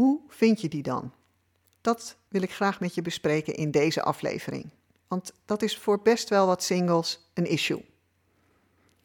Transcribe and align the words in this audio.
hoe 0.00 0.20
vind 0.28 0.60
je 0.60 0.68
die 0.68 0.82
dan? 0.82 1.12
Dat 1.80 2.16
wil 2.28 2.42
ik 2.42 2.52
graag 2.52 2.80
met 2.80 2.94
je 2.94 3.02
bespreken 3.02 3.54
in 3.54 3.70
deze 3.70 4.02
aflevering. 4.02 4.70
Want 5.08 5.32
dat 5.44 5.62
is 5.62 5.78
voor 5.78 6.02
best 6.02 6.28
wel 6.28 6.46
wat 6.46 6.62
singles 6.62 7.30
een 7.34 7.46
issue. 7.46 7.84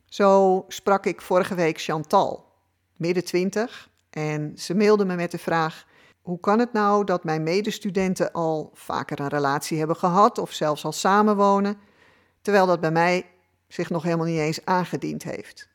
Zo 0.05 0.65
sprak 0.67 1.05
ik 1.05 1.21
vorige 1.21 1.55
week 1.55 1.81
Chantal, 1.81 2.51
midden 2.97 3.25
twintig, 3.25 3.89
en 4.09 4.57
ze 4.57 4.75
mailde 4.75 5.05
me 5.05 5.15
met 5.15 5.31
de 5.31 5.37
vraag: 5.37 5.85
hoe 6.21 6.39
kan 6.39 6.59
het 6.59 6.73
nou 6.73 7.03
dat 7.03 7.23
mijn 7.23 7.43
medestudenten 7.43 8.31
al 8.31 8.71
vaker 8.73 9.19
een 9.19 9.27
relatie 9.27 9.77
hebben 9.77 9.95
gehad 9.95 10.37
of 10.37 10.51
zelfs 10.51 10.85
al 10.85 10.91
samenwonen, 10.91 11.77
terwijl 12.41 12.65
dat 12.65 12.79
bij 12.81 12.91
mij 12.91 13.29
zich 13.67 13.89
nog 13.89 14.03
helemaal 14.03 14.25
niet 14.25 14.39
eens 14.39 14.65
aangediend 14.65 15.23
heeft? 15.23 15.69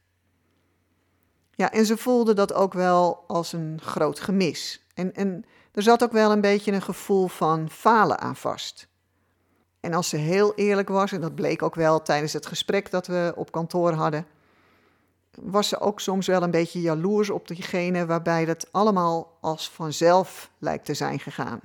Ja, 1.50 1.72
en 1.72 1.86
ze 1.86 1.96
voelde 1.96 2.34
dat 2.34 2.52
ook 2.52 2.72
wel 2.72 3.24
als 3.26 3.52
een 3.52 3.80
groot 3.82 4.20
gemis. 4.20 4.84
En, 5.00 5.44
er 5.72 5.82
zat 5.82 6.02
ook 6.02 6.12
wel 6.12 6.32
een 6.32 6.40
beetje 6.40 6.72
een 6.72 6.82
gevoel 6.82 7.28
van 7.28 7.70
falen 7.70 8.20
aan 8.20 8.36
vast. 8.36 8.88
En 9.80 9.94
als 9.94 10.08
ze 10.08 10.16
heel 10.16 10.54
eerlijk 10.54 10.88
was, 10.88 11.12
en 11.12 11.20
dat 11.20 11.34
bleek 11.34 11.62
ook 11.62 11.74
wel 11.74 12.02
tijdens 12.02 12.32
het 12.32 12.46
gesprek 12.46 12.90
dat 12.90 13.06
we 13.06 13.32
op 13.36 13.52
kantoor 13.52 13.92
hadden, 13.92 14.26
was 15.34 15.68
ze 15.68 15.80
ook 15.80 16.00
soms 16.00 16.26
wel 16.26 16.42
een 16.42 16.50
beetje 16.50 16.80
jaloers 16.80 17.30
op 17.30 17.48
diegene 17.48 18.06
waarbij 18.06 18.44
dat 18.44 18.72
allemaal 18.72 19.36
als 19.40 19.70
vanzelf 19.70 20.50
lijkt 20.58 20.84
te 20.84 20.94
zijn 20.94 21.20
gegaan. 21.20 21.60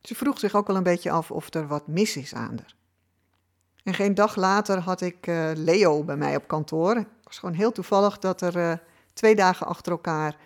Ze 0.00 0.14
vroeg 0.14 0.38
zich 0.38 0.54
ook 0.54 0.66
wel 0.66 0.76
een 0.76 0.82
beetje 0.82 1.10
af 1.10 1.30
of 1.30 1.54
er 1.54 1.66
wat 1.66 1.86
mis 1.86 2.16
is 2.16 2.34
aan 2.34 2.58
haar. 2.58 2.74
En 3.84 3.94
geen 3.94 4.14
dag 4.14 4.36
later 4.36 4.78
had 4.78 5.00
ik 5.00 5.26
uh, 5.26 5.50
Leo 5.54 6.04
bij 6.04 6.16
mij 6.16 6.36
op 6.36 6.48
kantoor. 6.48 6.94
Het 6.94 7.06
was 7.22 7.38
gewoon 7.38 7.54
heel 7.54 7.72
toevallig 7.72 8.18
dat 8.18 8.40
er 8.40 8.56
uh, 8.56 8.72
twee 9.12 9.34
dagen 9.34 9.66
achter 9.66 9.92
elkaar 9.92 10.36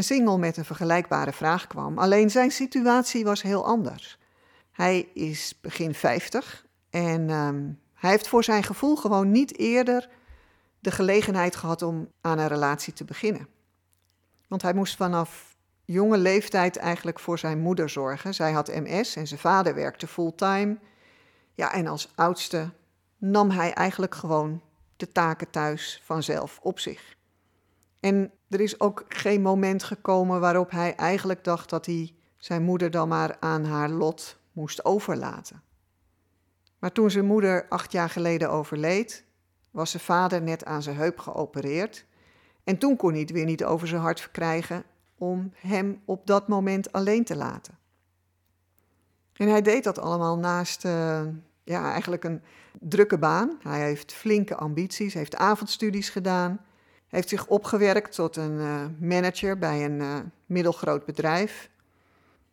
een 0.00 0.16
single 0.16 0.38
met 0.38 0.56
een 0.56 0.64
vergelijkbare 0.64 1.32
vraag 1.32 1.66
kwam. 1.66 1.98
Alleen 1.98 2.30
zijn 2.30 2.50
situatie 2.50 3.24
was 3.24 3.42
heel 3.42 3.66
anders. 3.66 4.18
Hij 4.70 5.08
is 5.14 5.58
begin 5.60 5.94
50 5.94 6.66
en 6.90 7.30
um, 7.30 7.80
hij 7.94 8.10
heeft 8.10 8.28
voor 8.28 8.44
zijn 8.44 8.62
gevoel 8.62 8.96
gewoon 8.96 9.30
niet 9.30 9.58
eerder 9.58 10.08
de 10.78 10.90
gelegenheid 10.90 11.56
gehad 11.56 11.82
om 11.82 12.08
aan 12.20 12.38
een 12.38 12.48
relatie 12.48 12.92
te 12.92 13.04
beginnen. 13.04 13.48
Want 14.48 14.62
hij 14.62 14.74
moest 14.74 14.96
vanaf 14.96 15.56
jonge 15.84 16.18
leeftijd 16.18 16.76
eigenlijk 16.76 17.18
voor 17.18 17.38
zijn 17.38 17.58
moeder 17.58 17.88
zorgen. 17.88 18.34
Zij 18.34 18.52
had 18.52 18.66
MS 18.66 19.16
en 19.16 19.26
zijn 19.26 19.40
vader 19.40 19.74
werkte 19.74 20.06
fulltime. 20.06 20.78
Ja, 21.54 21.72
en 21.72 21.86
als 21.86 22.12
oudste 22.14 22.70
nam 23.18 23.50
hij 23.50 23.72
eigenlijk 23.72 24.14
gewoon 24.14 24.62
de 24.96 25.12
taken 25.12 25.50
thuis 25.50 26.02
vanzelf 26.04 26.58
op 26.62 26.78
zich. 26.78 27.16
En 28.00 28.32
er 28.50 28.60
is 28.60 28.80
ook 28.80 29.04
geen 29.08 29.42
moment 29.42 29.82
gekomen 29.82 30.40
waarop 30.40 30.70
hij 30.70 30.94
eigenlijk 30.94 31.44
dacht 31.44 31.70
dat 31.70 31.86
hij 31.86 32.14
zijn 32.36 32.62
moeder 32.62 32.90
dan 32.90 33.08
maar 33.08 33.36
aan 33.40 33.64
haar 33.64 33.90
lot 33.90 34.38
moest 34.52 34.84
overlaten. 34.84 35.62
Maar 36.78 36.92
toen 36.92 37.10
zijn 37.10 37.24
moeder 37.24 37.66
acht 37.68 37.92
jaar 37.92 38.10
geleden 38.10 38.50
overleed, 38.50 39.24
was 39.70 39.90
zijn 39.90 40.02
vader 40.02 40.42
net 40.42 40.64
aan 40.64 40.82
zijn 40.82 40.96
heup 40.96 41.18
geopereerd. 41.18 42.04
En 42.64 42.78
toen 42.78 42.96
kon 42.96 43.10
hij 43.10 43.20
het 43.20 43.30
weer 43.30 43.44
niet 43.44 43.64
over 43.64 43.88
zijn 43.88 44.00
hart 44.00 44.20
verkrijgen 44.20 44.84
om 45.14 45.52
hem 45.56 46.02
op 46.04 46.26
dat 46.26 46.48
moment 46.48 46.92
alleen 46.92 47.24
te 47.24 47.36
laten. 47.36 47.78
En 49.32 49.48
hij 49.48 49.62
deed 49.62 49.84
dat 49.84 49.98
allemaal 49.98 50.38
naast 50.38 50.84
uh, 50.84 51.22
ja, 51.64 51.90
eigenlijk 51.92 52.24
een 52.24 52.42
drukke 52.80 53.18
baan. 53.18 53.58
Hij 53.62 53.80
heeft 53.80 54.12
flinke 54.12 54.56
ambities, 54.56 55.14
heeft 55.14 55.36
avondstudies 55.36 56.08
gedaan, 56.08 56.60
heeft 57.10 57.28
zich 57.28 57.46
opgewerkt 57.46 58.14
tot 58.14 58.36
een 58.36 58.52
uh, 58.52 58.84
manager 58.98 59.58
bij 59.58 59.84
een 59.84 60.00
uh, 60.00 60.18
middelgroot 60.46 61.04
bedrijf. 61.04 61.70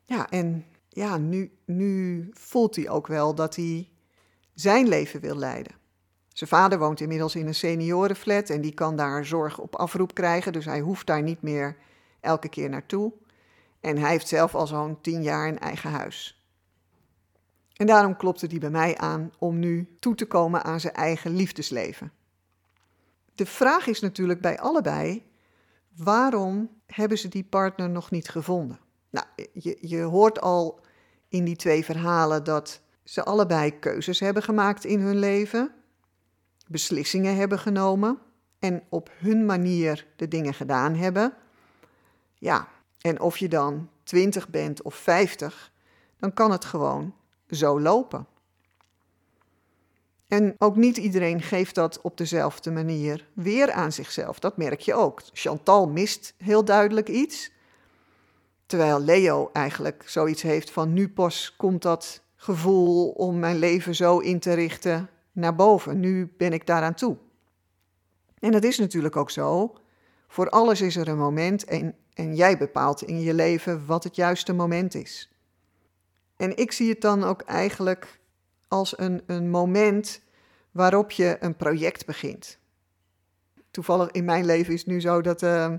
Ja, 0.04 0.30
en 0.30 0.64
ja, 0.88 1.16
nu, 1.16 1.50
nu 1.64 2.28
voelt 2.32 2.76
hij 2.76 2.88
ook 2.88 3.06
wel 3.06 3.34
dat 3.34 3.56
hij 3.56 3.88
zijn 4.54 4.88
leven 4.88 5.20
wil 5.20 5.36
leiden. 5.36 5.72
Zijn 6.28 6.50
vader 6.50 6.78
woont 6.78 7.00
inmiddels 7.00 7.34
in 7.34 7.46
een 7.46 7.54
seniorenflat 7.54 8.50
en 8.50 8.60
die 8.60 8.74
kan 8.74 8.96
daar 8.96 9.24
zorg 9.24 9.58
op 9.58 9.76
afroep 9.76 10.14
krijgen, 10.14 10.52
dus 10.52 10.64
hij 10.64 10.80
hoeft 10.80 11.06
daar 11.06 11.22
niet 11.22 11.42
meer 11.42 11.76
elke 12.20 12.48
keer 12.48 12.68
naartoe. 12.68 13.12
En 13.80 13.98
hij 13.98 14.10
heeft 14.10 14.28
zelf 14.28 14.54
al 14.54 14.66
zo'n 14.66 15.00
tien 15.00 15.22
jaar 15.22 15.48
een 15.48 15.58
eigen 15.58 15.90
huis. 15.90 16.42
En 17.72 17.86
daarom 17.86 18.16
klopte 18.16 18.46
hij 18.46 18.58
bij 18.58 18.70
mij 18.70 18.96
aan 18.96 19.32
om 19.38 19.58
nu 19.58 19.96
toe 20.00 20.14
te 20.14 20.26
komen 20.26 20.64
aan 20.64 20.80
zijn 20.80 20.94
eigen 20.94 21.36
liefdesleven. 21.36 22.12
De 23.38 23.46
vraag 23.46 23.86
is 23.86 24.00
natuurlijk 24.00 24.40
bij 24.40 24.58
allebei: 24.58 25.26
waarom 25.96 26.70
hebben 26.86 27.18
ze 27.18 27.28
die 27.28 27.44
partner 27.44 27.90
nog 27.90 28.10
niet 28.10 28.28
gevonden? 28.28 28.78
Nou, 29.10 29.26
je, 29.52 29.78
je 29.80 30.00
hoort 30.00 30.40
al 30.40 30.80
in 31.28 31.44
die 31.44 31.56
twee 31.56 31.84
verhalen 31.84 32.44
dat 32.44 32.80
ze 33.04 33.24
allebei 33.24 33.78
keuzes 33.78 34.20
hebben 34.20 34.42
gemaakt 34.42 34.84
in 34.84 35.00
hun 35.00 35.18
leven 35.18 35.72
beslissingen 36.66 37.36
hebben 37.36 37.58
genomen 37.58 38.18
en 38.58 38.82
op 38.88 39.10
hun 39.18 39.46
manier 39.46 40.06
de 40.16 40.28
dingen 40.28 40.54
gedaan 40.54 40.94
hebben. 40.94 41.34
Ja, 42.34 42.68
en 43.00 43.20
of 43.20 43.38
je 43.38 43.48
dan 43.48 43.88
20 44.02 44.48
bent 44.48 44.82
of 44.82 44.94
50, 44.94 45.72
dan 46.18 46.32
kan 46.32 46.50
het 46.50 46.64
gewoon 46.64 47.14
zo 47.50 47.80
lopen. 47.80 48.26
En 50.28 50.54
ook 50.58 50.76
niet 50.76 50.96
iedereen 50.96 51.42
geeft 51.42 51.74
dat 51.74 52.00
op 52.00 52.16
dezelfde 52.16 52.70
manier 52.70 53.28
weer 53.32 53.72
aan 53.72 53.92
zichzelf. 53.92 54.38
Dat 54.38 54.56
merk 54.56 54.80
je 54.80 54.94
ook. 54.94 55.22
Chantal 55.32 55.88
mist 55.88 56.34
heel 56.36 56.64
duidelijk 56.64 57.08
iets. 57.08 57.50
Terwijl 58.66 59.00
Leo 59.00 59.50
eigenlijk 59.52 60.02
zoiets 60.06 60.42
heeft 60.42 60.70
van 60.70 60.92
nu 60.92 61.08
pas 61.08 61.54
komt 61.56 61.82
dat 61.82 62.22
gevoel 62.36 63.10
om 63.10 63.38
mijn 63.38 63.58
leven 63.58 63.94
zo 63.94 64.18
in 64.18 64.38
te 64.38 64.52
richten 64.52 65.08
naar 65.32 65.54
boven. 65.54 66.00
Nu 66.00 66.32
ben 66.36 66.52
ik 66.52 66.66
daaraan 66.66 66.94
toe. 66.94 67.16
En 68.38 68.52
dat 68.52 68.64
is 68.64 68.78
natuurlijk 68.78 69.16
ook 69.16 69.30
zo. 69.30 69.74
Voor 70.28 70.48
alles 70.50 70.80
is 70.80 70.96
er 70.96 71.08
een 71.08 71.18
moment 71.18 71.64
en, 71.64 71.94
en 72.14 72.34
jij 72.34 72.58
bepaalt 72.58 73.02
in 73.02 73.20
je 73.20 73.34
leven 73.34 73.86
wat 73.86 74.04
het 74.04 74.16
juiste 74.16 74.52
moment 74.52 74.94
is. 74.94 75.32
En 76.36 76.56
ik 76.56 76.72
zie 76.72 76.88
het 76.88 77.00
dan 77.00 77.24
ook 77.24 77.42
eigenlijk 77.42 78.20
als 78.68 78.98
een, 78.98 79.22
een 79.26 79.50
moment 79.50 80.20
waarop 80.70 81.10
je 81.10 81.36
een 81.40 81.56
project 81.56 82.06
begint. 82.06 82.58
Toevallig 83.70 84.10
in 84.10 84.24
mijn 84.24 84.44
leven 84.44 84.72
is 84.72 84.80
het 84.80 84.88
nu 84.88 85.00
zo 85.00 85.20
dat 85.20 85.42
uh, 85.42 85.72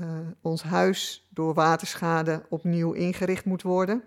uh, 0.00 0.18
ons 0.40 0.62
huis 0.62 1.28
door 1.30 1.54
waterschade 1.54 2.42
opnieuw 2.48 2.92
ingericht 2.92 3.44
moet 3.44 3.62
worden. 3.62 4.02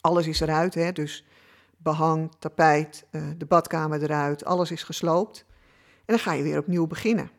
Alles 0.00 0.26
is 0.26 0.40
eruit, 0.40 0.74
hè, 0.74 0.92
dus 0.92 1.26
behang, 1.76 2.30
tapijt, 2.38 3.06
uh, 3.10 3.22
de 3.38 3.46
badkamer 3.46 4.02
eruit, 4.02 4.44
alles 4.44 4.70
is 4.70 4.82
gesloopt. 4.82 5.44
En 5.96 6.16
dan 6.16 6.18
ga 6.18 6.32
je 6.32 6.42
weer 6.42 6.58
opnieuw 6.58 6.86
beginnen. 6.86 7.30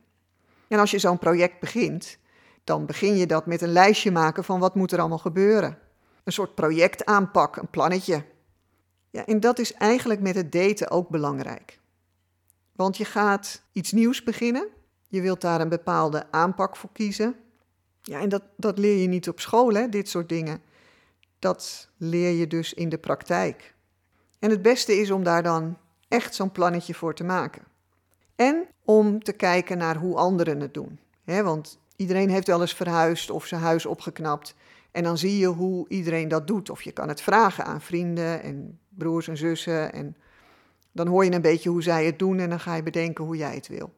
En 0.67 0.79
als 0.79 0.91
je 0.91 0.99
zo'n 0.99 1.19
project 1.19 1.59
begint, 1.59 2.17
dan 2.63 2.85
begin 2.85 3.15
je 3.15 3.25
dat 3.25 3.45
met 3.45 3.61
een 3.61 3.71
lijstje 3.71 4.11
maken 4.11 4.43
van 4.43 4.59
wat 4.59 4.75
moet 4.75 4.91
er 4.91 4.99
allemaal 4.99 5.17
gebeuren. 5.17 5.77
Een 6.23 6.31
soort 6.31 6.55
projectaanpak, 6.55 7.55
een 7.55 7.69
plannetje. 7.69 8.25
Ja, 9.11 9.25
en 9.25 9.39
dat 9.39 9.59
is 9.59 9.73
eigenlijk 9.73 10.21
met 10.21 10.35
het 10.35 10.51
daten 10.51 10.89
ook 10.89 11.09
belangrijk. 11.09 11.79
Want 12.75 12.97
je 12.97 13.05
gaat 13.05 13.61
iets 13.71 13.91
nieuws 13.91 14.23
beginnen, 14.23 14.67
je 15.07 15.21
wilt 15.21 15.41
daar 15.41 15.61
een 15.61 15.69
bepaalde 15.69 16.31
aanpak 16.31 16.75
voor 16.75 16.89
kiezen. 16.93 17.35
Ja, 18.01 18.19
en 18.19 18.29
dat, 18.29 18.43
dat 18.57 18.77
leer 18.77 18.97
je 19.01 19.07
niet 19.07 19.29
op 19.29 19.39
school, 19.39 19.73
hè, 19.73 19.89
dit 19.89 20.09
soort 20.09 20.29
dingen. 20.29 20.61
Dat 21.39 21.89
leer 21.97 22.31
je 22.31 22.47
dus 22.47 22.73
in 22.73 22.89
de 22.89 22.97
praktijk. 22.97 23.75
En 24.39 24.49
het 24.49 24.61
beste 24.61 24.93
is 24.93 25.11
om 25.11 25.23
daar 25.23 25.43
dan 25.43 25.77
echt 26.07 26.35
zo'n 26.35 26.51
plannetje 26.51 26.93
voor 26.93 27.15
te 27.15 27.23
maken. 27.23 27.63
En 28.35 28.67
om 28.85 29.23
te 29.23 29.31
kijken 29.31 29.77
naar 29.77 29.95
hoe 29.95 30.15
anderen 30.15 30.59
het 30.59 30.73
doen. 30.73 30.99
want 31.25 31.79
iedereen 31.95 32.29
heeft 32.29 32.47
wel 32.47 32.61
eens 32.61 32.73
verhuisd 32.73 33.29
of 33.29 33.45
zijn 33.45 33.61
huis 33.61 33.85
opgeknapt. 33.85 34.55
En 34.91 35.03
dan 35.03 35.17
zie 35.17 35.37
je 35.37 35.47
hoe 35.47 35.89
iedereen 35.89 36.27
dat 36.27 36.47
doet. 36.47 36.69
Of 36.69 36.81
je 36.81 36.91
kan 36.91 37.07
het 37.07 37.21
vragen 37.21 37.65
aan 37.65 37.81
vrienden 37.81 38.43
en 38.43 38.79
broers 38.89 39.27
en 39.27 39.37
zussen. 39.37 39.93
En 39.93 40.15
dan 40.91 41.07
hoor 41.07 41.25
je 41.25 41.31
een 41.31 41.41
beetje 41.41 41.69
hoe 41.69 41.83
zij 41.83 42.05
het 42.05 42.19
doen 42.19 42.39
en 42.39 42.49
dan 42.49 42.59
ga 42.59 42.75
je 42.75 42.83
bedenken 42.83 43.23
hoe 43.23 43.37
jij 43.37 43.55
het 43.55 43.67
wil. 43.67 43.93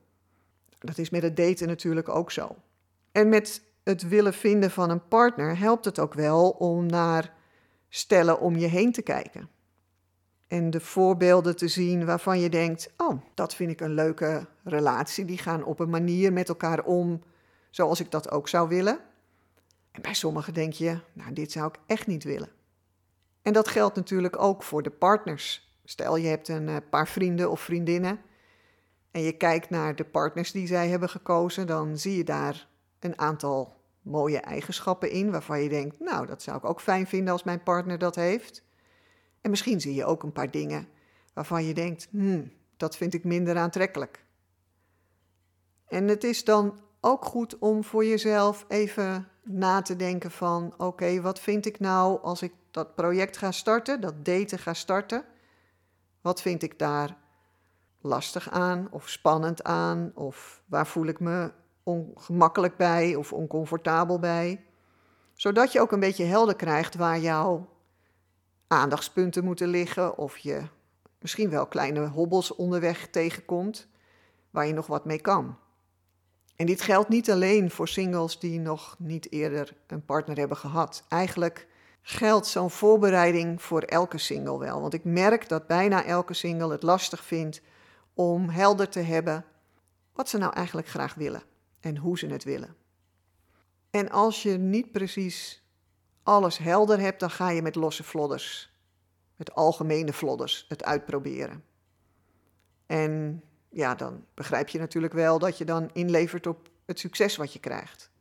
Dat 0.79 0.97
is 0.97 1.09
met 1.09 1.21
het 1.21 1.35
daten 1.35 1.67
natuurlijk 1.67 2.09
ook 2.09 2.31
zo. 2.31 2.55
En 3.11 3.29
met 3.29 3.63
het 3.83 4.07
willen 4.07 4.33
vinden 4.33 4.71
van 4.71 4.89
een 4.89 5.07
partner 5.07 5.57
helpt 5.57 5.85
het 5.85 5.99
ook 5.99 6.13
wel 6.13 6.49
om 6.49 6.85
naar 6.85 7.33
stellen 7.89 8.39
om 8.39 8.55
je 8.55 8.67
heen 8.67 8.91
te 8.91 9.01
kijken. 9.01 9.49
En 10.47 10.69
de 10.69 10.79
voorbeelden 10.79 11.55
te 11.55 11.67
zien 11.67 12.05
waarvan 12.05 12.39
je 12.39 12.49
denkt: 12.49 12.93
Oh, 12.97 13.21
dat 13.33 13.55
vind 13.55 13.71
ik 13.71 13.81
een 13.81 13.93
leuke 13.93 14.47
relatie. 14.63 15.25
Die 15.25 15.37
gaan 15.37 15.63
op 15.63 15.79
een 15.79 15.89
manier 15.89 16.33
met 16.33 16.49
elkaar 16.49 16.83
om 16.83 17.21
zoals 17.69 17.99
ik 17.99 18.11
dat 18.11 18.31
ook 18.31 18.47
zou 18.47 18.69
willen. 18.69 18.99
En 19.93 20.01
bij 20.01 20.13
sommigen 20.13 20.53
denk 20.53 20.73
je: 20.73 20.99
Nou, 21.13 21.33
dit 21.33 21.51
zou 21.51 21.67
ik 21.67 21.79
echt 21.85 22.07
niet 22.07 22.23
willen. 22.23 22.49
En 23.41 23.53
dat 23.53 23.67
geldt 23.67 23.95
natuurlijk 23.95 24.39
ook 24.39 24.63
voor 24.63 24.83
de 24.83 24.89
partners. 24.89 25.71
Stel 25.83 26.15
je 26.15 26.27
hebt 26.27 26.47
een 26.47 26.69
eh, 26.69 26.75
paar 26.89 27.07
vrienden 27.07 27.51
of 27.51 27.59
vriendinnen 27.59 28.19
en 29.13 29.21
je 29.21 29.37
kijkt 29.37 29.69
naar 29.69 29.95
de 29.95 30.03
partners 30.03 30.51
die 30.51 30.67
zij 30.67 30.89
hebben 30.89 31.09
gekozen, 31.09 31.67
dan 31.67 31.97
zie 31.97 32.17
je 32.17 32.23
daar 32.23 32.67
een 32.99 33.19
aantal 33.19 33.81
mooie 34.01 34.39
eigenschappen 34.39 35.11
in 35.11 35.31
waarvan 35.31 35.61
je 35.61 35.69
denkt, 35.69 35.99
nou, 35.99 36.25
dat 36.25 36.41
zou 36.41 36.57
ik 36.57 36.65
ook 36.65 36.81
fijn 36.81 37.07
vinden 37.07 37.33
als 37.33 37.43
mijn 37.43 37.63
partner 37.63 37.97
dat 37.97 38.15
heeft. 38.15 38.63
En 39.41 39.49
misschien 39.49 39.81
zie 39.81 39.93
je 39.93 40.05
ook 40.05 40.23
een 40.23 40.31
paar 40.31 40.51
dingen 40.51 40.87
waarvan 41.33 41.63
je 41.63 41.73
denkt, 41.73 42.07
hmm, 42.11 42.51
dat 42.77 42.97
vind 42.97 43.13
ik 43.13 43.23
minder 43.23 43.57
aantrekkelijk. 43.57 44.25
En 45.87 46.07
het 46.07 46.23
is 46.23 46.43
dan 46.43 46.79
ook 47.01 47.25
goed 47.25 47.57
om 47.57 47.83
voor 47.83 48.05
jezelf 48.05 48.65
even 48.67 49.27
na 49.43 49.81
te 49.81 49.95
denken 49.95 50.31
van, 50.31 50.73
oké, 50.77 51.21
wat 51.21 51.39
vind 51.39 51.65
ik 51.65 51.79
nou 51.79 52.21
als 52.21 52.41
ik 52.41 52.53
dat 52.71 52.95
project 52.95 53.37
ga 53.37 53.51
starten, 53.51 54.01
dat 54.01 54.25
daten 54.25 54.59
ga 54.59 54.73
starten? 54.73 55.25
Wat 56.21 56.41
vind 56.41 56.63
ik 56.63 56.79
daar 56.79 57.17
lastig 58.01 58.49
aan 58.49 58.87
of 58.91 59.09
spannend 59.09 59.63
aan? 59.63 60.11
Of 60.15 60.61
waar 60.65 60.87
voel 60.87 61.05
ik 61.05 61.19
me 61.19 61.51
ongemakkelijk 61.83 62.77
bij 62.77 63.15
of 63.15 63.33
oncomfortabel 63.33 64.19
bij? 64.19 64.65
Zodat 65.33 65.71
je 65.71 65.81
ook 65.81 65.91
een 65.91 65.99
beetje 65.99 66.25
helder 66.25 66.55
krijgt 66.55 66.95
waar 66.95 67.19
jouw 67.19 67.69
aandachtspunten 68.67 69.43
moeten 69.43 69.67
liggen 69.67 70.17
of 70.17 70.37
je 70.37 70.61
misschien 71.19 71.49
wel 71.49 71.65
kleine 71.65 72.07
hobbels 72.07 72.55
onderweg 72.55 73.07
tegenkomt 73.07 73.87
waar 74.49 74.67
je 74.67 74.73
nog 74.73 74.87
wat 74.87 75.05
mee 75.05 75.21
kan. 75.21 75.57
En 76.55 76.65
dit 76.65 76.81
geldt 76.81 77.09
niet 77.09 77.31
alleen 77.31 77.71
voor 77.71 77.87
singles 77.87 78.39
die 78.39 78.59
nog 78.59 78.95
niet 78.99 79.31
eerder 79.31 79.73
een 79.87 80.05
partner 80.05 80.37
hebben 80.37 80.57
gehad. 80.57 81.03
Eigenlijk 81.09 81.67
geldt 82.01 82.47
zo'n 82.47 82.69
voorbereiding 82.69 83.61
voor 83.61 83.81
elke 83.81 84.17
single 84.17 84.59
wel. 84.59 84.81
Want 84.81 84.93
ik 84.93 85.03
merk 85.03 85.49
dat 85.49 85.67
bijna 85.67 86.05
elke 86.05 86.33
single 86.33 86.71
het 86.71 86.83
lastig 86.83 87.23
vindt 87.23 87.61
om 88.13 88.49
helder 88.49 88.89
te 88.89 88.99
hebben 88.99 89.45
wat 90.13 90.29
ze 90.29 90.37
nou 90.37 90.53
eigenlijk 90.53 90.87
graag 90.87 91.13
willen 91.13 91.43
en 91.79 91.97
hoe 91.97 92.17
ze 92.17 92.27
het 92.27 92.43
willen. 92.43 92.75
En 93.89 94.09
als 94.09 94.43
je 94.43 94.57
niet 94.57 94.91
precies 94.91 95.63
alles 96.23 96.57
helder 96.57 96.99
hebt, 96.99 97.19
dan 97.19 97.29
ga 97.29 97.49
je 97.49 97.61
met 97.61 97.75
losse 97.75 98.03
vlodders, 98.03 98.73
met 99.35 99.53
algemene 99.53 100.13
vlodders, 100.13 100.65
het 100.67 100.83
uitproberen. 100.83 101.63
En 102.85 103.43
ja, 103.73 103.95
dan 103.95 104.25
begrijp 104.33 104.69
je 104.69 104.79
natuurlijk 104.79 105.13
wel 105.13 105.39
dat 105.39 105.57
je 105.57 105.65
dan 105.65 105.89
inlevert 105.93 106.47
op 106.47 106.69
het 106.85 106.99
succes 106.99 107.35
wat 107.35 107.53
je 107.53 107.59
krijgt. 107.59 108.11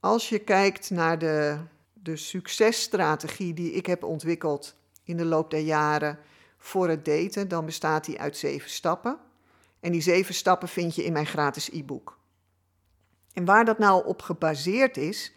Als 0.00 0.28
je 0.28 0.38
kijkt 0.38 0.90
naar 0.90 1.18
de, 1.18 1.58
de 1.92 2.16
successtrategie 2.16 3.54
die 3.54 3.72
ik 3.72 3.86
heb 3.86 4.04
ontwikkeld 4.04 4.76
in 5.04 5.16
de 5.16 5.24
loop 5.24 5.50
der 5.50 5.60
jaren 5.60 6.18
voor 6.58 6.88
het 6.88 7.04
daten, 7.04 7.48
dan 7.48 7.64
bestaat 7.64 8.04
die 8.04 8.20
uit 8.20 8.36
zeven 8.36 8.70
stappen. 8.70 9.18
En 9.80 9.92
die 9.92 10.00
zeven 10.00 10.34
stappen 10.34 10.68
vind 10.68 10.94
je 10.94 11.04
in 11.04 11.12
mijn 11.12 11.26
gratis 11.26 11.70
e-book. 11.70 12.18
En 13.32 13.44
waar 13.44 13.64
dat 13.64 13.78
nou 13.78 14.06
op 14.06 14.22
gebaseerd 14.22 14.96
is, 14.96 15.32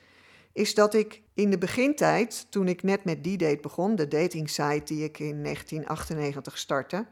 is 0.52 0.74
dat 0.74 0.94
ik 0.94 1.22
in 1.34 1.50
de 1.50 1.58
begintijd, 1.58 2.48
toen 2.50 2.68
ik 2.68 2.84
net 2.84 3.04
met 3.04 3.24
D-Date 3.24 3.60
begon, 3.62 3.96
de 3.96 4.08
dating 4.08 4.50
site 4.50 4.82
die 4.84 5.04
ik 5.04 5.20
in 5.20 5.44
1998 5.44 6.58
startte, 6.58 7.06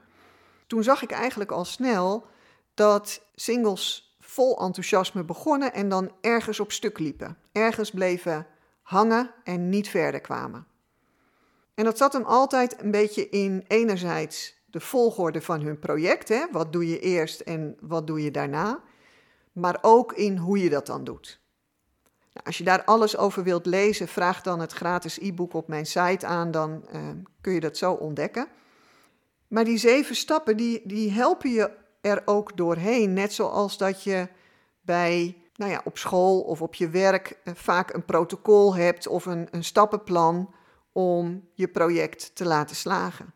toen 0.74 0.84
zag 0.84 1.02
ik 1.02 1.12
eigenlijk 1.12 1.52
al 1.52 1.66
snel 1.66 2.26
dat 2.74 3.22
singles 3.36 4.16
vol 4.20 4.60
enthousiasme 4.60 5.24
begonnen 5.24 5.74
en 5.74 5.90
dan 5.90 6.12
ergens 6.22 6.60
op 6.60 6.72
stuk 6.72 7.00
liepen. 7.00 7.38
Ergens 7.52 7.92
bleven 7.92 8.48
hangen 8.82 9.32
en 9.44 9.70
niet 9.70 9.90
verder 9.90 10.22
kwamen. 10.22 10.68
En 11.76 11.84
dat 11.84 11.98
zat 11.98 12.14
hem 12.14 12.24
altijd 12.24 12.82
een 12.82 12.92
beetje 12.92 13.30
in 13.30 13.64
enerzijds 13.68 14.56
de 14.66 14.80
volgorde 14.80 15.42
van 15.42 15.62
hun 15.62 15.80
project. 15.80 16.30
Hè? 16.30 16.46
Wat 16.52 16.74
doe 16.74 16.88
je 16.88 17.00
eerst 17.00 17.40
en 17.40 17.78
wat 17.80 18.08
doe 18.08 18.24
je 18.24 18.32
daarna? 18.32 18.82
Maar 19.52 19.78
ook 19.82 20.14
in 20.14 20.38
hoe 20.38 20.60
je 20.60 20.70
dat 20.70 20.86
dan 20.86 21.04
doet. 21.04 21.40
Nou, 22.34 22.46
als 22.46 22.58
je 22.58 22.64
daar 22.64 22.84
alles 22.84 23.18
over 23.18 23.44
wilt 23.44 23.66
lezen, 23.66 24.08
vraag 24.08 24.42
dan 24.42 24.60
het 24.60 24.72
gratis 24.72 25.20
e-book 25.20 25.54
op 25.54 25.68
mijn 25.68 25.86
site 25.86 26.26
aan, 26.26 26.52
dan 26.52 26.86
uh, 26.94 27.02
kun 27.42 27.54
je 27.54 27.60
dat 27.60 27.78
zo 27.78 27.94
ontdekken. 27.94 28.48
Maar 29.54 29.64
die 29.64 29.78
zeven 29.78 30.16
stappen, 30.16 30.58
die, 30.58 30.82
die 30.84 31.12
helpen 31.12 31.50
je 31.50 31.72
er 32.02 32.22
ook 32.26 32.58
doorheen. 32.58 33.14
Net 33.14 33.34
zoals 33.34 33.78
dat 33.78 34.04
je 34.04 34.28
bij, 34.82 35.38
nou 35.56 35.72
ja, 35.72 35.82
op 35.84 35.98
school 35.98 36.42
of 36.42 36.62
op 36.62 36.76
je 36.76 36.90
werk 36.90 37.40
uh, 37.44 37.54
vaak 37.54 37.94
een 37.94 38.06
protocol 38.06 38.76
hebt 38.76 39.08
of 39.08 39.26
een, 39.26 39.48
een 39.52 39.64
stappenplan 39.64 40.54
om 40.92 41.50
je 41.54 41.68
project 41.68 42.36
te 42.36 42.46
laten 42.46 42.76
slagen. 42.76 43.34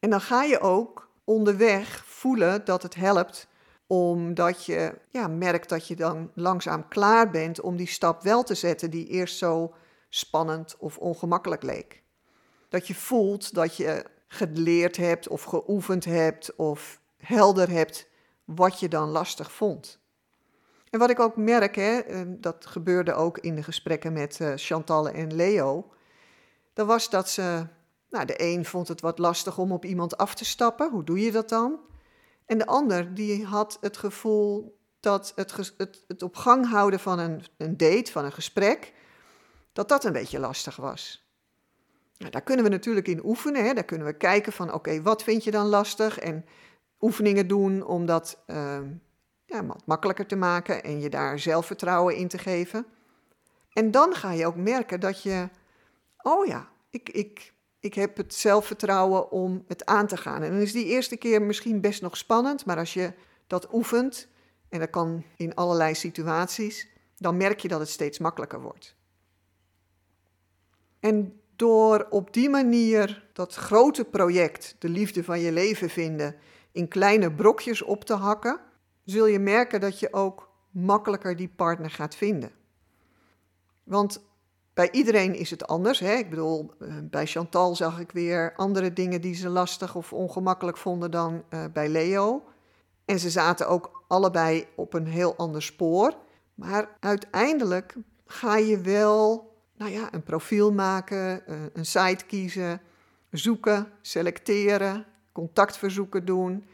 En 0.00 0.10
dan 0.10 0.20
ga 0.20 0.42
je 0.42 0.60
ook 0.60 1.10
onderweg 1.24 2.04
voelen 2.06 2.64
dat 2.64 2.82
het 2.82 2.94
helpt, 2.94 3.48
omdat 3.86 4.64
je 4.64 4.98
ja, 5.10 5.28
merkt 5.28 5.68
dat 5.68 5.86
je 5.86 5.96
dan 5.96 6.30
langzaam 6.34 6.88
klaar 6.88 7.30
bent 7.30 7.60
om 7.60 7.76
die 7.76 7.88
stap 7.88 8.22
wel 8.22 8.42
te 8.42 8.54
zetten 8.54 8.90
die 8.90 9.06
eerst 9.06 9.36
zo 9.36 9.74
spannend 10.08 10.76
of 10.78 10.98
ongemakkelijk 10.98 11.62
leek. 11.62 12.02
Dat 12.68 12.86
je 12.86 12.94
voelt 12.94 13.54
dat 13.54 13.76
je 13.76 14.18
geleerd 14.32 14.96
hebt 14.96 15.28
of 15.28 15.42
geoefend 15.42 16.04
hebt 16.04 16.56
of 16.56 17.00
helder 17.16 17.70
hebt 17.70 18.08
wat 18.44 18.80
je 18.80 18.88
dan 18.88 19.08
lastig 19.08 19.52
vond. 19.52 19.98
En 20.90 20.98
wat 20.98 21.10
ik 21.10 21.20
ook 21.20 21.36
merk, 21.36 21.74
hè, 21.74 22.00
dat 22.40 22.66
gebeurde 22.66 23.12
ook 23.12 23.38
in 23.38 23.54
de 23.54 23.62
gesprekken 23.62 24.12
met 24.12 24.38
uh, 24.40 24.52
Chantal 24.56 25.08
en 25.08 25.34
Leo, 25.34 25.92
dan 26.72 26.86
was 26.86 27.10
dat 27.10 27.28
ze, 27.28 27.66
nou, 28.10 28.24
de 28.24 28.42
een 28.42 28.64
vond 28.64 28.88
het 28.88 29.00
wat 29.00 29.18
lastig 29.18 29.58
om 29.58 29.72
op 29.72 29.84
iemand 29.84 30.16
af 30.16 30.34
te 30.34 30.44
stappen. 30.44 30.90
Hoe 30.90 31.04
doe 31.04 31.20
je 31.20 31.32
dat 31.32 31.48
dan? 31.48 31.78
En 32.46 32.58
de 32.58 32.66
ander, 32.66 33.14
die 33.14 33.44
had 33.44 33.78
het 33.80 33.96
gevoel 33.96 34.78
dat 35.00 35.32
het, 35.34 35.74
het, 35.76 36.04
het 36.06 36.22
op 36.22 36.36
gang 36.36 36.68
houden 36.68 37.00
van 37.00 37.18
een, 37.18 37.44
een 37.56 37.76
date, 37.76 38.12
van 38.12 38.24
een 38.24 38.32
gesprek, 38.32 38.92
dat 39.72 39.88
dat 39.88 40.04
een 40.04 40.12
beetje 40.12 40.38
lastig 40.38 40.76
was. 40.76 41.29
Nou, 42.20 42.32
daar 42.32 42.42
kunnen 42.42 42.64
we 42.64 42.70
natuurlijk 42.70 43.08
in 43.08 43.24
oefenen. 43.24 43.64
Hè? 43.64 43.74
Daar 43.74 43.84
kunnen 43.84 44.06
we 44.06 44.12
kijken 44.12 44.52
van, 44.52 44.72
oké, 44.72 45.02
wat 45.02 45.22
vind 45.22 45.44
je 45.44 45.50
dan 45.50 45.66
lastig? 45.66 46.18
En 46.18 46.44
oefeningen 47.00 47.48
doen 47.48 47.82
om 47.82 48.06
dat 48.06 48.42
uh, 48.46 48.80
ja, 49.44 49.66
wat 49.66 49.86
makkelijker 49.86 50.26
te 50.26 50.36
maken 50.36 50.82
en 50.82 51.00
je 51.00 51.10
daar 51.10 51.38
zelfvertrouwen 51.38 52.16
in 52.16 52.28
te 52.28 52.38
geven. 52.38 52.86
En 53.72 53.90
dan 53.90 54.14
ga 54.14 54.32
je 54.32 54.46
ook 54.46 54.56
merken 54.56 55.00
dat 55.00 55.22
je 55.22 55.48
oh 56.22 56.46
ja, 56.46 56.68
ik, 56.90 57.08
ik, 57.08 57.52
ik 57.80 57.94
heb 57.94 58.16
het 58.16 58.34
zelfvertrouwen 58.34 59.30
om 59.30 59.64
het 59.66 59.86
aan 59.86 60.06
te 60.06 60.16
gaan. 60.16 60.42
En 60.42 60.50
dan 60.50 60.60
is 60.60 60.72
die 60.72 60.86
eerste 60.86 61.16
keer 61.16 61.42
misschien 61.42 61.80
best 61.80 62.02
nog 62.02 62.16
spannend, 62.16 62.64
maar 62.64 62.78
als 62.78 62.94
je 62.94 63.12
dat 63.46 63.74
oefent, 63.74 64.28
en 64.68 64.78
dat 64.78 64.90
kan 64.90 65.24
in 65.36 65.54
allerlei 65.54 65.94
situaties, 65.94 66.88
dan 67.16 67.36
merk 67.36 67.60
je 67.60 67.68
dat 67.68 67.80
het 67.80 67.88
steeds 67.88 68.18
makkelijker 68.18 68.60
wordt. 68.60 68.96
En 71.00 71.40
door 71.60 72.06
op 72.10 72.32
die 72.32 72.50
manier 72.50 73.28
dat 73.32 73.54
grote 73.54 74.04
project, 74.04 74.76
de 74.78 74.88
liefde 74.88 75.24
van 75.24 75.40
je 75.40 75.52
leven 75.52 75.90
vinden, 75.90 76.34
in 76.72 76.88
kleine 76.88 77.32
brokjes 77.32 77.82
op 77.82 78.04
te 78.04 78.14
hakken, 78.14 78.60
zul 79.04 79.26
je 79.26 79.38
merken 79.38 79.80
dat 79.80 79.98
je 79.98 80.12
ook 80.12 80.50
makkelijker 80.70 81.36
die 81.36 81.52
partner 81.56 81.90
gaat 81.90 82.14
vinden. 82.14 82.50
Want 83.84 84.22
bij 84.74 84.90
iedereen 84.90 85.34
is 85.34 85.50
het 85.50 85.66
anders. 85.66 85.98
Hè? 85.98 86.14
Ik 86.14 86.30
bedoel, 86.30 86.70
eh, 86.78 86.94
bij 87.02 87.26
Chantal 87.26 87.76
zag 87.76 88.00
ik 88.00 88.12
weer 88.12 88.52
andere 88.56 88.92
dingen 88.92 89.20
die 89.20 89.34
ze 89.34 89.48
lastig 89.48 89.94
of 89.94 90.12
ongemakkelijk 90.12 90.76
vonden 90.76 91.10
dan 91.10 91.42
uh, 91.50 91.64
bij 91.72 91.88
Leo. 91.88 92.42
En 93.04 93.18
ze 93.18 93.30
zaten 93.30 93.68
ook 93.68 94.04
allebei 94.08 94.66
op 94.76 94.94
een 94.94 95.06
heel 95.06 95.36
ander 95.36 95.62
spoor. 95.62 96.14
Maar 96.54 96.96
uiteindelijk 97.00 97.94
ga 98.26 98.56
je 98.56 98.80
wel 98.80 99.49
nou 99.80 99.92
ja, 99.92 100.08
een 100.12 100.22
profiel 100.22 100.72
maken, 100.72 101.42
uh, 101.48 101.56
een 101.72 101.86
site 101.86 102.24
kiezen, 102.24 102.80
zoeken, 103.30 103.92
selecteren, 104.00 105.06
contactverzoeken 105.32 106.24
doen, 106.24 106.66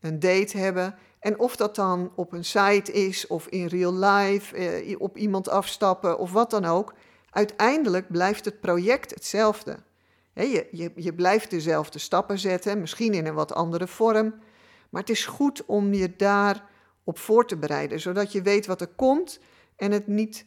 een 0.00 0.20
date 0.20 0.58
hebben. 0.58 0.94
En 1.18 1.38
of 1.38 1.56
dat 1.56 1.74
dan 1.74 2.12
op 2.14 2.32
een 2.32 2.44
site 2.44 2.92
is 2.92 3.26
of 3.26 3.46
in 3.46 3.66
real 3.66 3.94
life, 3.94 4.96
op 4.98 5.16
iemand 5.16 5.48
afstappen 5.48 6.18
of 6.18 6.32
wat 6.32 6.50
dan 6.50 6.64
ook 6.64 6.94
uiteindelijk 7.30 8.08
blijft 8.08 8.44
het 8.44 8.60
project 8.60 9.10
hetzelfde. 9.10 9.78
je, 10.32 10.68
je, 10.70 10.92
je 10.94 11.14
blijft 11.14 11.50
dezelfde 11.50 11.98
stappen 11.98 12.38
zetten, 12.38 12.80
misschien 12.80 13.14
in 13.14 13.26
een 13.26 13.34
wat 13.34 13.54
andere 13.54 13.86
vorm. 13.86 14.34
Maar 14.90 15.00
het 15.00 15.10
is 15.10 15.26
goed 15.26 15.64
om 15.64 15.94
je 15.94 16.16
daar 16.16 16.64
op 17.04 17.18
voor 17.18 17.46
te 17.46 17.56
bereiden, 17.56 18.00
zodat 18.00 18.32
je 18.32 18.42
weet 18.42 18.66
wat 18.66 18.80
er 18.80 18.92
komt 18.96 19.40
en 19.76 19.92
het 19.92 20.06
niet 20.06 20.46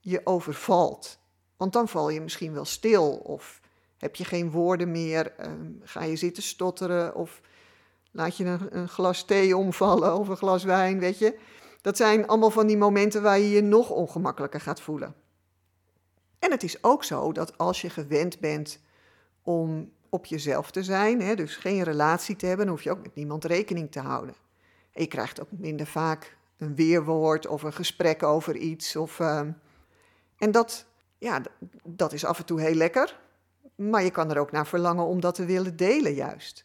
je 0.00 0.20
overvalt. 0.24 1.24
Want 1.56 1.72
dan 1.72 1.88
val 1.88 2.08
je 2.10 2.20
misschien 2.20 2.52
wel 2.52 2.64
stil 2.64 3.10
of 3.10 3.60
heb 3.98 4.16
je 4.16 4.24
geen 4.24 4.50
woorden 4.50 4.90
meer, 4.90 5.32
ehm, 5.36 5.70
ga 5.82 6.02
je 6.02 6.16
zitten 6.16 6.42
stotteren 6.42 7.14
of 7.14 7.40
laat 8.10 8.36
je 8.36 8.58
een, 8.70 8.88
glas 8.88 9.24
thee 9.24 9.56
omvallen 9.56 10.18
of 10.18 10.28
een 10.28 10.36
glas 10.36 10.64
wijn, 10.64 10.98
weet 10.98 11.18
je. 11.18 11.38
Dat 11.80 11.96
zijn 11.96 12.26
allemaal 12.26 12.50
van 12.50 12.66
die 12.66 12.76
momenten 12.76 13.22
waar 13.22 13.38
je 13.38 13.50
je 13.50 13.62
nog 13.62 13.90
ongemakkelijker 13.90 14.60
gaat 14.60 14.80
voelen. 14.80 15.14
En 16.38 16.50
het 16.50 16.62
is 16.62 16.82
ook 16.82 17.04
zo 17.04 17.32
dat 17.32 17.58
als 17.58 17.80
je 17.80 17.90
gewend 17.90 18.40
bent 18.40 18.80
om 19.42 19.92
op 20.08 20.26
jezelf 20.26 20.70
te 20.70 20.82
zijn, 20.82 21.20
hè, 21.20 21.34
dus 21.34 21.56
geen 21.56 21.82
relatie 21.82 22.36
te 22.36 22.46
hebben, 22.46 22.68
hoef 22.68 22.82
je 22.82 22.90
ook 22.90 23.02
met 23.02 23.14
niemand 23.14 23.44
rekening 23.44 23.92
te 23.92 24.00
houden. 24.00 24.34
En 24.92 25.02
je 25.02 25.08
krijgt 25.08 25.40
ook 25.40 25.48
minder 25.50 25.86
vaak 25.86 26.36
een 26.58 26.74
weerwoord 26.74 27.46
of 27.46 27.62
een 27.62 27.72
gesprek 27.72 28.22
over 28.22 28.56
iets. 28.56 28.96
Of, 28.96 29.20
ehm, 29.20 29.50
en 30.38 30.50
dat, 30.50 30.86
ja, 31.26 31.40
dat 31.84 32.12
is 32.12 32.24
af 32.24 32.38
en 32.38 32.44
toe 32.44 32.60
heel 32.60 32.74
lekker, 32.74 33.18
maar 33.74 34.04
je 34.04 34.10
kan 34.10 34.30
er 34.30 34.38
ook 34.38 34.52
naar 34.52 34.66
verlangen 34.66 35.04
om 35.04 35.20
dat 35.20 35.34
te 35.34 35.44
willen 35.44 35.76
delen 35.76 36.14
juist. 36.14 36.64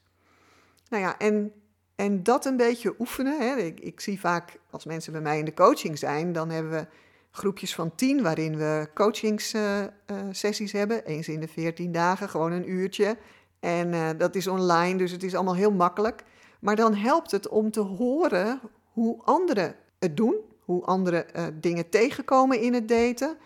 Nou 0.89 1.03
ja, 1.03 1.17
en, 1.17 1.53
en 1.95 2.23
dat 2.23 2.45
een 2.45 2.57
beetje 2.57 2.95
oefenen. 2.99 3.39
Hè. 3.39 3.55
Ik, 3.55 3.79
ik 3.79 3.99
zie 3.99 4.19
vaak 4.19 4.59
als 4.69 4.85
mensen 4.85 5.11
bij 5.11 5.21
mij 5.21 5.39
in 5.39 5.45
de 5.45 5.53
coaching 5.53 5.97
zijn, 5.97 6.33
dan 6.33 6.49
hebben 6.49 6.71
we 6.71 6.87
groepjes 7.31 7.75
van 7.75 7.95
tien 7.95 8.21
waarin 8.21 8.57
we 8.57 8.89
coachingssessies 8.93 10.73
uh, 10.73 10.79
hebben. 10.79 11.05
Eens 11.05 11.27
in 11.27 11.39
de 11.39 11.47
veertien 11.47 11.91
dagen, 11.91 12.29
gewoon 12.29 12.51
een 12.51 12.69
uurtje. 12.69 13.17
En 13.59 13.93
uh, 13.93 14.09
dat 14.17 14.35
is 14.35 14.47
online, 14.47 14.97
dus 14.97 15.11
het 15.11 15.23
is 15.23 15.35
allemaal 15.35 15.55
heel 15.55 15.71
makkelijk. 15.71 16.23
Maar 16.59 16.75
dan 16.75 16.95
helpt 16.95 17.31
het 17.31 17.47
om 17.47 17.71
te 17.71 17.79
horen 17.79 18.59
hoe 18.91 19.21
anderen 19.23 19.75
het 19.99 20.17
doen, 20.17 20.35
hoe 20.59 20.83
anderen 20.83 21.25
dingen 21.61 21.89
tegenkomen 21.89 22.61
in 22.61 22.73
het 22.73 22.87
daten. 22.87 23.37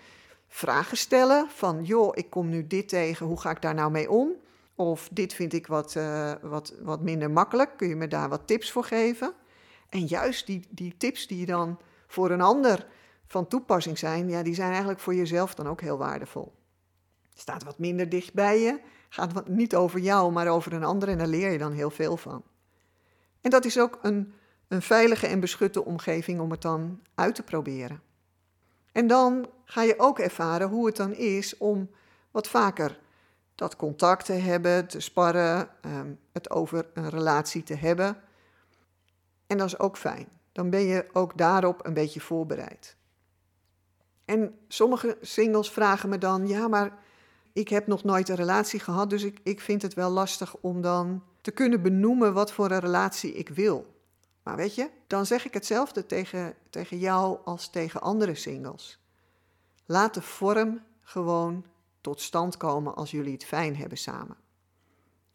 Vragen 0.55 0.97
stellen 0.97 1.49
van, 1.49 1.83
joh, 1.83 2.11
ik 2.13 2.29
kom 2.29 2.49
nu 2.49 2.67
dit 2.67 2.87
tegen, 2.87 3.25
hoe 3.25 3.39
ga 3.39 3.49
ik 3.49 3.61
daar 3.61 3.73
nou 3.73 3.91
mee 3.91 4.09
om? 4.09 4.31
Of 4.75 5.09
dit 5.11 5.33
vind 5.33 5.53
ik 5.53 5.67
wat, 5.67 5.95
uh, 5.95 6.31
wat, 6.41 6.73
wat 6.81 7.01
minder 7.01 7.31
makkelijk, 7.31 7.77
kun 7.77 7.87
je 7.87 7.95
me 7.95 8.07
daar 8.07 8.29
wat 8.29 8.47
tips 8.47 8.71
voor 8.71 8.83
geven? 8.83 9.33
En 9.89 10.05
juist 10.05 10.45
die, 10.45 10.67
die 10.69 10.97
tips 10.97 11.27
die 11.27 11.39
je 11.39 11.45
dan 11.45 11.79
voor 12.07 12.31
een 12.31 12.41
ander 12.41 12.87
van 13.27 13.47
toepassing 13.47 13.97
zijn, 13.97 14.29
ja, 14.29 14.43
die 14.43 14.53
zijn 14.53 14.69
eigenlijk 14.69 14.99
voor 14.99 15.15
jezelf 15.15 15.55
dan 15.55 15.67
ook 15.67 15.81
heel 15.81 15.97
waardevol. 15.97 16.53
Staat 17.33 17.63
wat 17.63 17.79
minder 17.79 18.09
dicht 18.09 18.33
bij 18.33 18.59
je, 18.59 18.79
gaat 19.09 19.33
wat 19.33 19.47
niet 19.47 19.75
over 19.75 19.99
jou, 19.99 20.31
maar 20.31 20.47
over 20.47 20.73
een 20.73 20.83
ander 20.83 21.09
en 21.09 21.17
daar 21.17 21.27
leer 21.27 21.51
je 21.51 21.57
dan 21.57 21.71
heel 21.71 21.91
veel 21.91 22.17
van. 22.17 22.43
En 23.41 23.49
dat 23.49 23.65
is 23.65 23.79
ook 23.79 23.99
een, 24.01 24.33
een 24.67 24.81
veilige 24.81 25.27
en 25.27 25.39
beschutte 25.39 25.85
omgeving 25.85 26.39
om 26.39 26.51
het 26.51 26.61
dan 26.61 27.01
uit 27.15 27.35
te 27.35 27.43
proberen. 27.43 28.04
En 28.95 29.07
dan 29.07 29.49
ga 29.65 29.81
je 29.81 29.99
ook 29.99 30.19
ervaren 30.19 30.67
hoe 30.67 30.85
het 30.85 30.95
dan 30.95 31.13
is 31.13 31.57
om 31.57 31.89
wat 32.31 32.47
vaker 32.47 32.99
dat 33.55 33.75
contact 33.75 34.25
te 34.25 34.33
hebben, 34.33 34.87
te 34.87 34.99
sparren, 34.99 35.69
ehm, 35.81 36.13
het 36.31 36.49
over 36.49 36.87
een 36.93 37.09
relatie 37.09 37.63
te 37.63 37.73
hebben. 37.73 38.17
En 39.47 39.57
dat 39.57 39.67
is 39.67 39.79
ook 39.79 39.97
fijn. 39.97 40.27
Dan 40.51 40.69
ben 40.69 40.81
je 40.81 41.05
ook 41.13 41.37
daarop 41.37 41.85
een 41.85 41.93
beetje 41.93 42.19
voorbereid. 42.19 42.95
En 44.25 44.59
sommige 44.67 45.17
singles 45.21 45.71
vragen 45.71 46.09
me 46.09 46.17
dan: 46.17 46.47
ja, 46.47 46.67
maar 46.67 46.97
ik 47.53 47.69
heb 47.69 47.87
nog 47.87 48.03
nooit 48.03 48.29
een 48.29 48.35
relatie 48.35 48.79
gehad, 48.79 49.09
dus 49.09 49.23
ik, 49.23 49.39
ik 49.43 49.61
vind 49.61 49.81
het 49.81 49.93
wel 49.93 50.09
lastig 50.09 50.55
om 50.61 50.81
dan 50.81 51.23
te 51.41 51.51
kunnen 51.51 51.81
benoemen 51.81 52.33
wat 52.33 52.51
voor 52.51 52.71
een 52.71 52.79
relatie 52.79 53.33
ik 53.33 53.49
wil. 53.49 53.94
Maar 54.45 54.55
weet 54.55 54.75
je, 54.75 54.89
dan 55.07 55.25
zeg 55.25 55.45
ik 55.45 55.53
hetzelfde 55.53 56.05
tegen, 56.05 56.55
tegen 56.69 56.97
jou 56.97 57.37
als 57.45 57.69
tegen 57.69 58.01
andere 58.01 58.35
singles. 58.35 58.99
Laat 59.85 60.13
de 60.13 60.21
vorm 60.21 60.81
gewoon 61.01 61.65
tot 62.01 62.21
stand 62.21 62.57
komen 62.57 62.95
als 62.95 63.11
jullie 63.11 63.33
het 63.33 63.45
fijn 63.45 63.75
hebben 63.75 63.97
samen. 63.97 64.37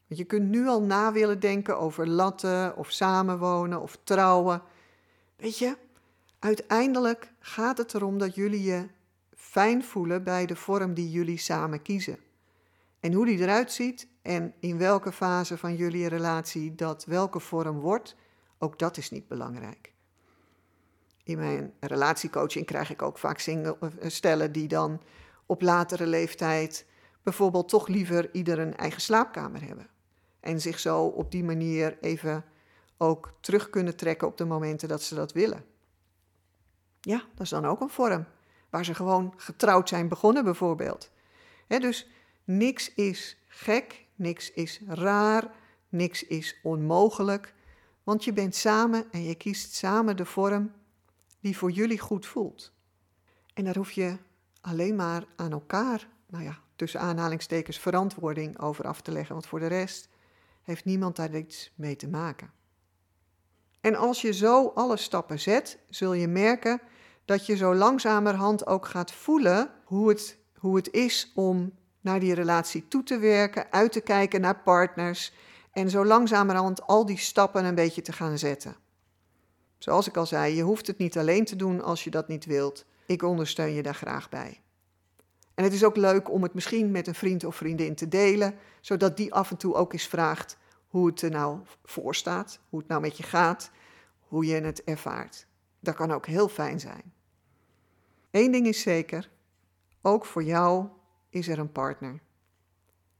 Want 0.06 0.20
je 0.20 0.24
kunt 0.24 0.48
nu 0.48 0.66
al 0.66 0.82
na 0.82 1.12
willen 1.12 1.40
denken 1.40 1.78
over 1.78 2.08
latten 2.08 2.76
of 2.76 2.90
samenwonen 2.90 3.80
of 3.80 3.98
trouwen. 4.04 4.62
Weet 5.36 5.58
je, 5.58 5.76
uiteindelijk 6.38 7.32
gaat 7.38 7.78
het 7.78 7.94
erom 7.94 8.18
dat 8.18 8.34
jullie 8.34 8.62
je 8.62 8.86
fijn 9.34 9.84
voelen 9.84 10.24
bij 10.24 10.46
de 10.46 10.56
vorm 10.56 10.94
die 10.94 11.10
jullie 11.10 11.38
samen 11.38 11.82
kiezen. 11.82 12.18
En 13.00 13.12
hoe 13.12 13.26
die 13.26 13.38
eruit 13.38 13.72
ziet 13.72 14.06
en 14.22 14.54
in 14.60 14.78
welke 14.78 15.12
fase 15.12 15.58
van 15.58 15.76
jullie 15.76 16.08
relatie 16.08 16.74
dat 16.74 17.04
welke 17.04 17.40
vorm 17.40 17.78
wordt, 17.80 18.16
ook 18.60 18.78
dat 18.78 18.96
is 18.96 19.10
niet 19.10 19.28
belangrijk. 19.28 19.92
In 21.22 21.38
mijn 21.38 21.72
relatiecoaching 21.80 22.66
krijg 22.66 22.90
ik 22.90 23.02
ook 23.02 23.18
vaak 23.18 23.38
single, 23.38 23.76
eh, 23.80 24.10
stellen 24.10 24.52
die 24.52 24.68
dan 24.68 25.00
op 25.46 25.62
latere 25.62 26.06
leeftijd 26.06 26.86
bijvoorbeeld 27.22 27.68
toch 27.68 27.88
liever 27.88 28.34
ieder 28.34 28.58
een 28.58 28.76
eigen 28.76 29.00
slaapkamer 29.00 29.62
hebben. 29.66 29.88
En 30.40 30.60
zich 30.60 30.78
zo 30.78 31.04
op 31.04 31.30
die 31.30 31.44
manier 31.44 31.98
even 32.00 32.44
ook 32.96 33.32
terug 33.40 33.70
kunnen 33.70 33.96
trekken 33.96 34.26
op 34.26 34.36
de 34.36 34.44
momenten 34.44 34.88
dat 34.88 35.02
ze 35.02 35.14
dat 35.14 35.32
willen. 35.32 35.64
Ja, 37.00 37.18
dat 37.34 37.40
is 37.40 37.48
dan 37.48 37.64
ook 37.64 37.80
een 37.80 37.90
vorm 37.90 38.26
waar 38.70 38.84
ze 38.84 38.94
gewoon 38.94 39.34
getrouwd 39.36 39.88
zijn 39.88 40.08
begonnen 40.08 40.44
bijvoorbeeld. 40.44 41.10
dus 41.66 42.08
niks 42.44 42.94
is 42.94 43.36
gek, 43.46 44.06
niks 44.14 44.52
is 44.52 44.80
raar, 44.86 45.50
niks 45.88 46.24
is 46.26 46.60
onmogelijk, 46.62 47.54
want 48.10 48.24
je 48.24 48.32
bent 48.32 48.54
samen 48.54 49.04
en 49.10 49.22
je 49.22 49.34
kiest 49.34 49.74
samen 49.74 50.16
de 50.16 50.24
vorm 50.24 50.72
die 51.40 51.56
voor 51.56 51.70
jullie 51.70 51.98
goed 51.98 52.26
voelt. 52.26 52.72
En 53.54 53.64
daar 53.64 53.76
hoef 53.76 53.90
je 53.90 54.16
alleen 54.60 54.96
maar 54.96 55.24
aan 55.36 55.52
elkaar, 55.52 56.08
nou 56.26 56.44
ja, 56.44 56.58
tussen 56.76 57.00
aanhalingstekens 57.00 57.78
verantwoording 57.78 58.58
over 58.58 58.86
af 58.86 59.00
te 59.00 59.12
leggen, 59.12 59.34
want 59.34 59.46
voor 59.46 59.58
de 59.60 59.66
rest 59.66 60.08
heeft 60.62 60.84
niemand 60.84 61.16
daar 61.16 61.36
iets 61.36 61.72
mee 61.74 61.96
te 61.96 62.08
maken. 62.08 62.50
En 63.80 63.94
als 63.94 64.20
je 64.20 64.32
zo 64.32 64.72
alle 64.74 64.96
stappen 64.96 65.40
zet, 65.40 65.78
zul 65.88 66.12
je 66.12 66.28
merken 66.28 66.80
dat 67.24 67.46
je 67.46 67.56
zo 67.56 67.74
langzamerhand 67.74 68.66
ook 68.66 68.86
gaat 68.86 69.12
voelen 69.12 69.70
hoe 69.84 70.08
het, 70.08 70.38
hoe 70.54 70.76
het 70.76 70.92
is 70.92 71.32
om 71.34 71.72
naar 72.00 72.20
die 72.20 72.34
relatie 72.34 72.88
toe 72.88 73.02
te 73.02 73.18
werken, 73.18 73.72
uit 73.72 73.92
te 73.92 74.00
kijken 74.00 74.40
naar 74.40 74.62
partners 74.62 75.32
en 75.70 75.90
zo 75.90 76.04
langzamerhand 76.04 76.86
al 76.86 77.06
die 77.06 77.18
stappen 77.18 77.64
een 77.64 77.74
beetje 77.74 78.02
te 78.02 78.12
gaan 78.12 78.38
zetten. 78.38 78.76
Zoals 79.78 80.08
ik 80.08 80.16
al 80.16 80.26
zei, 80.26 80.54
je 80.54 80.62
hoeft 80.62 80.86
het 80.86 80.98
niet 80.98 81.18
alleen 81.18 81.44
te 81.44 81.56
doen 81.56 81.82
als 81.82 82.04
je 82.04 82.10
dat 82.10 82.28
niet 82.28 82.44
wilt. 82.44 82.84
Ik 83.06 83.22
ondersteun 83.22 83.72
je 83.72 83.82
daar 83.82 83.94
graag 83.94 84.28
bij. 84.28 84.60
En 85.54 85.64
het 85.64 85.72
is 85.72 85.84
ook 85.84 85.96
leuk 85.96 86.30
om 86.30 86.42
het 86.42 86.54
misschien 86.54 86.90
met 86.90 87.06
een 87.06 87.14
vriend 87.14 87.44
of 87.44 87.56
vriendin 87.56 87.94
te 87.94 88.08
delen, 88.08 88.54
zodat 88.80 89.16
die 89.16 89.34
af 89.34 89.50
en 89.50 89.56
toe 89.56 89.74
ook 89.74 89.92
eens 89.92 90.06
vraagt 90.06 90.56
hoe 90.86 91.06
het 91.06 91.22
er 91.22 91.30
nou 91.30 91.60
voor 91.84 92.14
staat, 92.14 92.60
hoe 92.68 92.78
het 92.78 92.88
nou 92.88 93.00
met 93.00 93.16
je 93.16 93.22
gaat, 93.22 93.70
hoe 94.20 94.46
je 94.46 94.60
het 94.60 94.84
ervaart. 94.84 95.46
Dat 95.80 95.94
kan 95.94 96.12
ook 96.12 96.26
heel 96.26 96.48
fijn 96.48 96.80
zijn. 96.80 97.12
Eén 98.30 98.52
ding 98.52 98.66
is 98.66 98.80
zeker, 98.80 99.30
ook 100.02 100.24
voor 100.24 100.42
jou 100.42 100.86
is 101.28 101.48
er 101.48 101.58
een 101.58 101.72
partner. 101.72 102.20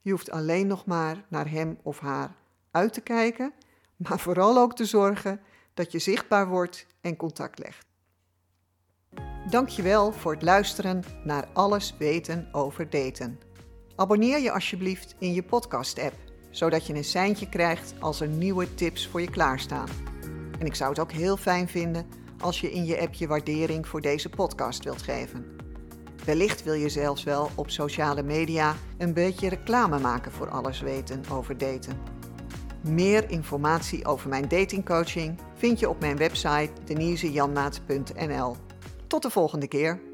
Je 0.03 0.11
hoeft 0.11 0.31
alleen 0.31 0.67
nog 0.67 0.87
maar 0.87 1.25
naar 1.29 1.51
hem 1.51 1.79
of 1.83 1.99
haar 1.99 2.35
uit 2.71 2.93
te 2.93 3.01
kijken, 3.01 3.53
maar 3.97 4.19
vooral 4.19 4.59
ook 4.59 4.77
te 4.77 4.85
zorgen 4.85 5.41
dat 5.75 5.93
je 5.93 5.99
zichtbaar 5.99 6.49
wordt 6.49 6.87
en 7.01 7.17
contact 7.17 7.59
legt. 7.59 7.87
Dankjewel 9.51 10.13
voor 10.13 10.33
het 10.33 10.43
luisteren 10.43 11.03
naar 11.25 11.49
Alles 11.53 11.95
weten 11.99 12.49
over 12.53 12.91
daten. 12.91 13.41
Abonneer 13.97 14.39
je 14.39 14.53
alsjeblieft 14.53 15.15
in 15.19 15.33
je 15.33 15.43
podcast-app, 15.43 16.15
zodat 16.51 16.87
je 16.87 16.95
een 16.95 17.05
seintje 17.05 17.49
krijgt 17.49 17.95
als 17.99 18.21
er 18.21 18.29
nieuwe 18.29 18.75
tips 18.75 19.09
voor 19.09 19.21
je 19.21 19.31
klaarstaan. 19.31 19.89
En 20.59 20.67
ik 20.67 20.75
zou 20.75 20.91
het 20.91 20.99
ook 20.99 21.13
heel 21.13 21.37
fijn 21.37 21.69
vinden 21.69 22.07
als 22.39 22.61
je 22.61 22.73
in 22.73 22.85
je 22.85 23.01
app 23.01 23.15
je 23.15 23.27
waardering 23.27 23.89
voor 23.89 24.01
deze 24.01 24.29
podcast 24.29 24.85
wilt 24.85 25.03
geven. 25.03 25.60
Wellicht 26.25 26.63
wil 26.63 26.75
je 26.75 26.89
zelfs 26.89 27.25
wel 27.25 27.51
op 27.55 27.71
sociale 27.71 28.23
media 28.23 28.75
een 28.99 29.15
beetje 29.15 29.49
reclame 29.49 29.99
maken 29.99 30.33
voor 30.33 30.49
alles 30.49 30.81
weten 30.81 31.23
over 31.33 31.59
daten. 31.59 31.99
Meer 32.83 33.31
informatie 33.31 34.07
over 34.07 34.29
mijn 34.29 34.49
datingcoaching 34.49 35.39
vind 35.55 35.79
je 35.79 35.89
op 35.89 36.01
mijn 36.01 36.17
website 36.17 36.71
denisejanmaat.nl. 36.85 38.57
Tot 39.07 39.23
de 39.23 39.31
volgende 39.31 39.69
keer. 39.69 40.10